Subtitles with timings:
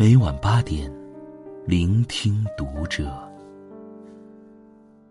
[0.00, 0.90] 每晚八点，
[1.66, 3.12] 聆听读者。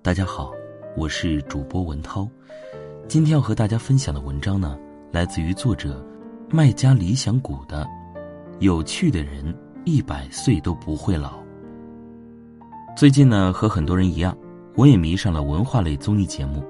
[0.00, 0.50] 大家好，
[0.96, 2.26] 我是主播文涛。
[3.06, 4.78] 今天要和大家分享的文章呢，
[5.12, 6.02] 来自于作者
[6.48, 7.84] 麦家理想谷的
[8.60, 11.32] 《有趣的人一百岁都不会老》。
[12.96, 14.34] 最近呢，和很多人一样，
[14.74, 16.64] 我也迷上了文化类综艺节目，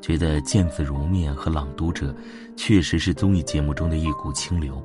[0.00, 2.12] 觉得《见字如面》和《朗读者》
[2.54, 4.80] 确实是综艺节目中的一股清流。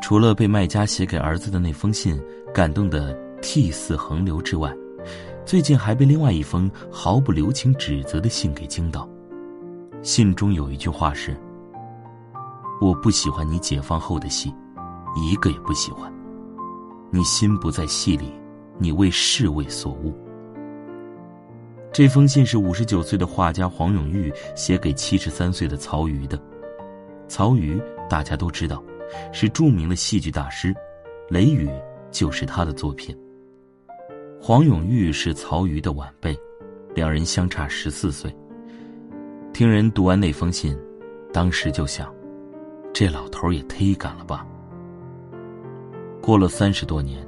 [0.00, 2.18] 除了被卖家写给儿子的那封信
[2.54, 3.12] 感动的
[3.42, 4.74] 涕泗横流之外，
[5.44, 9.08] 最近还被另外一封毫不留情指责的信给惊到。
[10.02, 11.36] 信中有一句话是
[12.80, 14.54] ：“我不喜欢你解放后的戏，
[15.16, 16.12] 一个也不喜欢。
[17.10, 18.32] 你心不在戏里，
[18.78, 20.14] 你为侍卫所误。”
[21.92, 26.40] 这封信是五十九岁的画家黄永玉写给七十三岁的曹禺的。
[27.26, 28.82] 曹禺大家都知道。
[29.32, 30.72] 是著名的戏剧大师，
[31.28, 31.68] 《雷雨》
[32.10, 33.16] 就是他的作品。
[34.40, 36.38] 黄永玉是曹禺的晚辈，
[36.94, 38.34] 两人相差十四岁。
[39.52, 40.78] 听人读完那封信，
[41.32, 42.14] 当时就想，
[42.94, 44.46] 这老头也忒赶了吧。
[46.22, 47.26] 过了三十多年，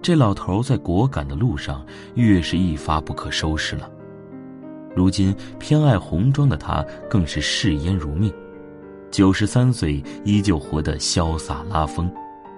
[0.00, 3.90] 这老头在果敢的路上越是一发不可收拾了。
[4.94, 8.32] 如今偏爱红妆的他，更是嗜烟如命。
[9.12, 12.10] 九十三岁依旧活得潇洒拉风，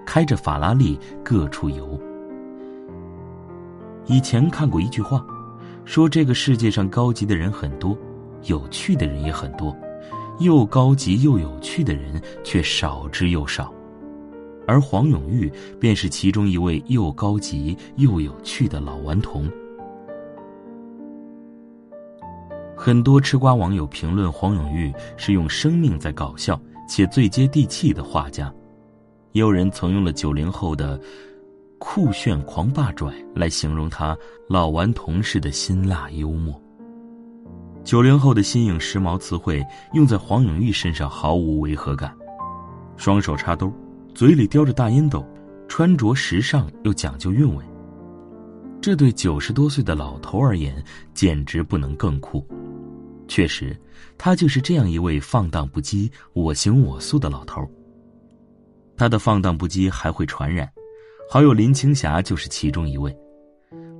[0.05, 1.99] 开着法拉利各处游。
[4.05, 5.23] 以前看过一句话，
[5.83, 7.97] 说这个世界上高级的人很多，
[8.43, 9.75] 有趣的人也很多，
[10.39, 13.73] 又高级又有趣的人却少之又少，
[14.65, 19.51] 而黄永玉便是其中一位又高级又有趣的老顽童。
[22.85, 28.53] 很多吃瓜网友评论黄永玉是用生命在搞笑且最接地气的画家，
[29.31, 31.01] 也有人曾用了九零后的
[31.79, 34.15] 酷炫狂霸拽来形容他
[34.47, 36.61] 老顽童式的辛辣幽默。
[37.83, 42.15] 九零后的新颖时髦词汇用在黄永玉身上毫无违和感，
[42.97, 43.73] 双手插兜，
[44.13, 45.25] 嘴里叼着大烟斗，
[45.67, 47.65] 穿着时尚又讲究韵味，
[48.79, 50.75] 这对九十多岁的老头而言
[51.15, 52.47] 简直不能更酷。
[53.27, 53.75] 确实，
[54.17, 57.67] 他就是这样一位放荡不羁、我行我素的老头。
[58.97, 60.71] 他的放荡不羁还会传染，
[61.29, 63.15] 好友林青霞就是其中一位。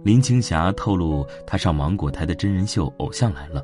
[0.03, 3.59] 林青霞透露，她上芒果台的真人秀《偶像来了》，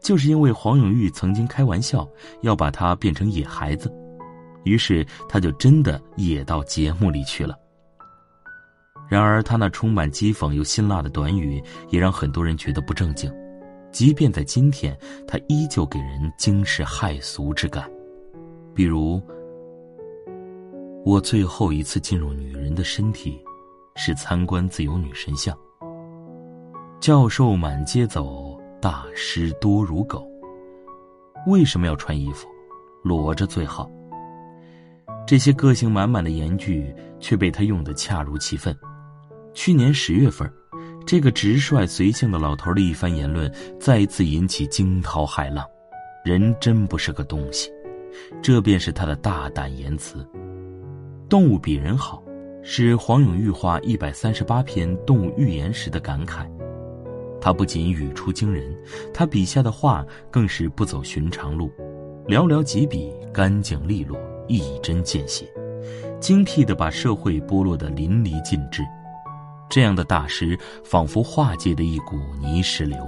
[0.00, 2.08] 就是因为黄永玉曾经开玩笑
[2.40, 3.92] 要把她变成野孩子，
[4.64, 7.54] 于是她就真的野到节目里去了。
[9.08, 13.30] 然而，他那充满讥讽又辛辣的短语，也让很多人觉得不正经。
[13.92, 17.88] 即便在今天，他依旧给人惊世骇俗之感。
[18.74, 19.20] 比如，
[21.04, 23.38] 我最后一次进入女人的身体，
[23.94, 25.56] 是参观自由女神像。
[27.00, 30.26] 教授满街走，大师多如狗。
[31.46, 32.48] 为什么要穿衣服？
[33.02, 33.90] 裸着最好。
[35.26, 38.74] 这些个性满满的言句，却被他用得恰如其分。
[39.52, 40.50] 去年十月份。
[41.06, 45.66] 这个直率随性的老头的一番言论，再次引起惊涛骇浪。
[46.24, 47.70] 人真不是个东西，
[48.40, 50.26] 这便是他的大胆言辞。
[51.28, 52.22] 动物比人好，
[52.62, 56.46] 是黄永玉画一百三十八篇动物寓言时的感慨。
[57.40, 58.72] 他不仅语出惊人，
[59.12, 61.72] 他笔下的画更是不走寻常路，
[62.28, 65.52] 寥寥几笔，干净利落，一针见血，
[66.20, 68.82] 精辟地把社会剥落得淋漓尽致。
[69.72, 72.98] 这样的大师，仿佛化界的一股泥石流。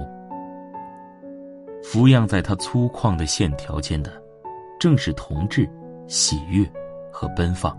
[1.83, 4.11] 俯仰在他粗犷的线条间的，
[4.79, 5.69] 正是童稚、
[6.07, 6.67] 喜悦
[7.11, 7.77] 和奔放。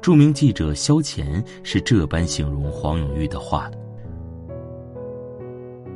[0.00, 3.78] 著名记者萧乾是这般形容黄永玉的画的。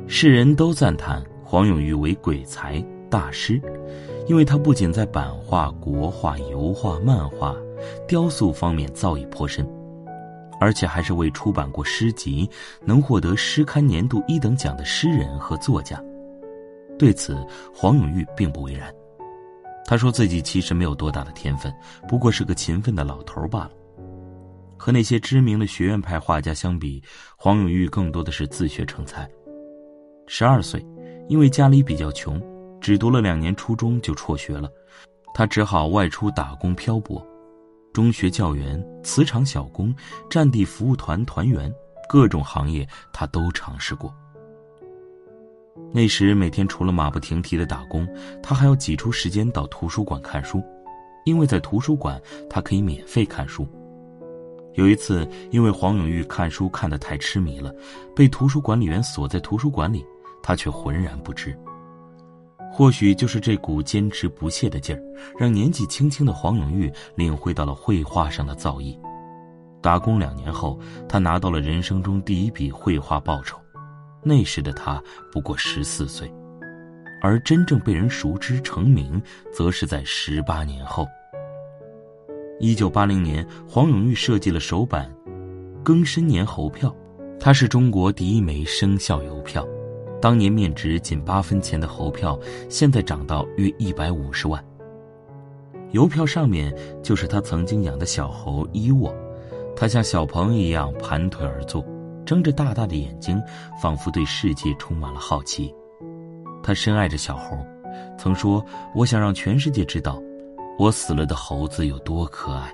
[0.05, 2.79] 世人都赞叹黄永玉为鬼才
[3.09, 3.59] 大师，
[4.27, 7.55] 因为他不仅在版画、国画、油画、漫画、
[8.07, 9.67] 雕塑方面造诣颇深。
[10.59, 12.49] 而且还是未出版过诗集，
[12.85, 16.01] 能获得诗刊年度一等奖的诗人和作家。
[16.97, 17.37] 对此，
[17.73, 18.93] 黄永玉并不为然。
[19.85, 21.73] 他说自己其实没有多大的天分，
[22.07, 23.71] 不过是个勤奋的老头罢了。
[24.77, 27.01] 和那些知名的学院派画家相比，
[27.37, 29.29] 黄永玉更多的是自学成才。
[30.27, 30.85] 十二岁，
[31.29, 32.41] 因为家里比较穷，
[32.81, 34.69] 只读了两年初中就辍学了，
[35.33, 37.25] 他只好外出打工漂泊。
[37.97, 39.91] 中学教员、瓷厂小工、
[40.29, 41.73] 战地服务团团员，
[42.07, 44.13] 各种行业他都尝试过。
[45.91, 48.07] 那时每天除了马不停蹄的打工，
[48.43, 50.63] 他还要挤出时间到图书馆看书，
[51.25, 53.67] 因为在图书馆他可以免费看书。
[54.75, 57.73] 有一次，因为黄永玉看书看得太痴迷了，
[58.15, 60.05] 被图书管理员锁在图书馆里，
[60.43, 61.57] 他却浑然不知。
[62.77, 65.01] 或许就是这股坚持不懈的劲儿，
[65.35, 68.95] 让年纪轻轻的黄永玉领会到了绘画上的造诣。
[69.81, 70.79] 打工两年后，
[71.09, 73.57] 他拿到了人生中第一笔绘画报酬。
[74.21, 75.01] 那时的他
[75.31, 76.31] 不过十四岁，
[77.19, 79.19] 而真正被人熟知成名，
[79.51, 81.07] 则是在十八年后。
[82.59, 85.11] 一九八零年，黄永玉设计了首版
[85.83, 86.95] 庚申年猴票，
[87.39, 89.67] 它是中国第一枚生肖邮票。
[90.21, 94.63] 当年面值仅八分钱的猴票，现在涨到约一百五十万。
[95.91, 99.13] 邮票上面就是他曾经养的小猴伊沃，
[99.75, 101.85] 他像小朋友一样盘腿而坐，
[102.25, 103.41] 睁着大大的眼睛，
[103.81, 105.73] 仿佛对世界充满了好奇。
[106.61, 107.57] 他深爱着小猴，
[108.17, 110.21] 曾说：“我想让全世界知道。”
[110.77, 112.71] 我死了的猴子有多可爱。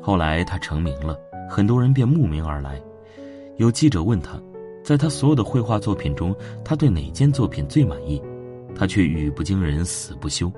[0.00, 1.18] 后来他成名了，
[1.50, 2.80] 很多人便慕名而来。
[3.56, 4.40] 有记者问他，
[4.88, 8.22] 在他所有的绘画作品中，他对哪件作品最满意？
[8.74, 10.50] 他却语不惊人死不休。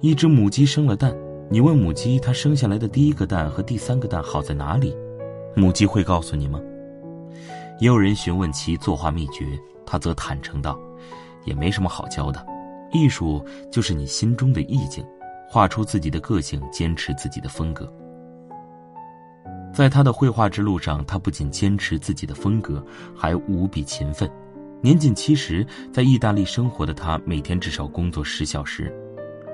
[0.00, 1.14] 一只母鸡生了蛋，
[1.50, 4.96] 你问母鸡，它生下来的第一个蛋和第三个蛋好在哪里？
[5.54, 6.58] 母鸡会告诉你吗？
[7.78, 9.44] 也有人询问其作画秘诀，
[9.84, 10.80] 他则坦诚道
[11.44, 12.42] ：“也没什么好教的，
[12.90, 15.04] 艺术就是你心中的意境。”
[15.46, 17.86] 画出自己的个性，坚持自己的风格。
[19.72, 22.84] 在他的绘画之路上，他不仅坚持自己的风格，
[23.14, 24.30] 还无比勤奋。
[24.80, 28.92] 年仅七十，在意大利生活的他，每天至少工作十小时，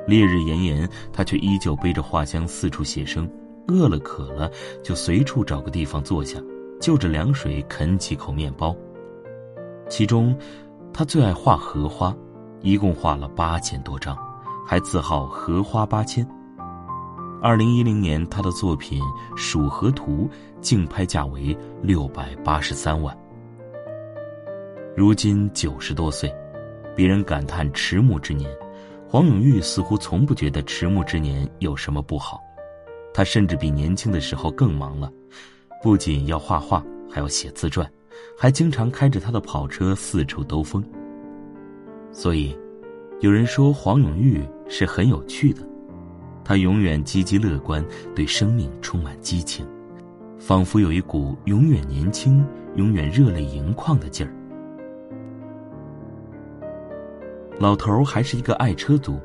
[0.07, 3.31] 烈日炎炎，他却依旧背着画箱四处写生。
[3.69, 4.51] 饿了渴了，
[4.83, 6.41] 就随处找个地方坐下，
[6.81, 8.75] 就着凉水啃几口面包。
[9.89, 10.37] 其中，
[10.93, 12.17] 他最爱画荷花，
[12.63, 14.17] 一共画了八千多张。
[14.67, 16.29] 还自号荷花八千。
[17.41, 19.01] 二零一零年，他的作品
[19.37, 20.29] 《蜀河图》
[20.61, 23.17] 竞拍价为六百八十三万。
[24.97, 26.35] 如今九十多岁，
[26.97, 28.51] 别人感叹迟暮之年，
[29.09, 32.41] 黄永玉似乎从不觉得迟暮之年有什么不好。
[33.15, 35.09] 他甚至比年轻的时候更忙了，
[35.81, 37.89] 不仅要画画，还要写自传，
[38.37, 40.85] 还经常开着他的跑车四处兜风。
[42.11, 42.57] 所以。
[43.21, 45.68] 有人说黄永玉是很有趣的，
[46.49, 47.85] 他永远积极乐观，
[48.15, 49.67] 对生命充满激情，
[50.39, 52.43] 仿佛有一股永远年轻、
[52.77, 54.33] 永远热泪盈眶的劲儿。
[57.59, 59.21] 老头还是一个爱车族，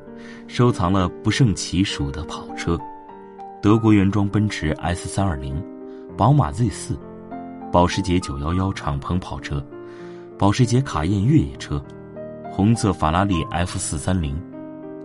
[0.46, 2.78] 收藏了不胜其数的跑车：
[3.62, 5.64] 德国原装奔驰 S 三二零、
[6.18, 6.94] 宝马 Z 四、
[7.72, 9.66] 保时捷九幺幺敞篷跑车、
[10.38, 11.82] 保时捷卡宴越野车。
[12.52, 14.38] 红色法拉利 F 四三零，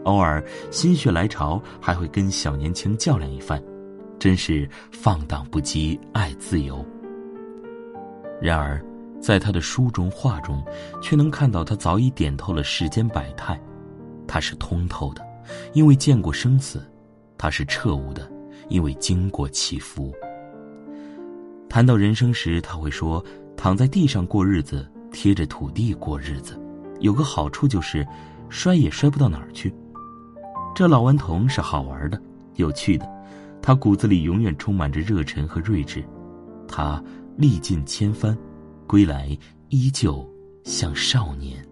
[0.09, 3.61] 偶尔心血来潮还会跟小年轻较量一番，
[4.17, 6.83] 真是放荡不羁，爱自由。
[8.41, 8.83] 然而，
[9.21, 10.65] 在他的书中画中，
[10.99, 13.61] 却能看到他早已点透了世间百态。
[14.27, 15.23] 他是通透的，
[15.73, 16.79] 因为见过生死；
[17.37, 18.27] 他是彻悟的，
[18.67, 20.11] 因为经过起伏。
[21.69, 23.23] 谈到人生时，他会说
[23.55, 26.59] ：“躺在地上过日子，贴着土地过日子。”
[26.99, 28.05] 有个好处就是，
[28.49, 29.71] 摔也摔不到哪儿去。
[30.75, 32.21] 这老顽童是好玩的、
[32.55, 33.05] 有趣的，
[33.61, 36.03] 他骨子里永远充满着热忱和睿智。
[36.67, 37.03] 他
[37.35, 38.37] 历尽千帆，
[38.87, 40.25] 归来依旧
[40.63, 41.65] 像少年。